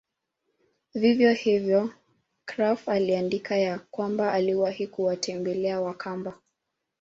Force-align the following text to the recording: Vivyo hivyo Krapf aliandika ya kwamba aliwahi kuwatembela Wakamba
Vivyo 0.93 1.33
hivyo 1.33 1.93
Krapf 2.45 2.89
aliandika 2.89 3.57
ya 3.57 3.79
kwamba 3.79 4.31
aliwahi 4.33 4.87
kuwatembela 4.87 5.81
Wakamba 5.81 6.33